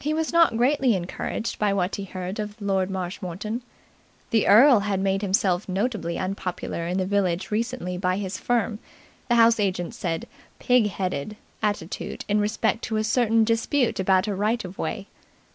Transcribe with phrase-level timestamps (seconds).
[0.00, 3.62] He was not greatly encouraged by what he heard of Lord Marshmoreton.
[4.28, 8.80] The earl had made himself notably unpopular in the village recently by his firm
[9.30, 14.34] the house agent said "pig headed" attitude in respect to a certain dispute about a
[14.34, 15.06] right of way.